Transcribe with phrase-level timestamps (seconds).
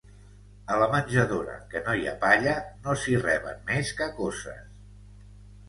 [0.75, 2.57] A la menjadora que no hi ha palla
[2.87, 4.69] no s'hi reben més que coces.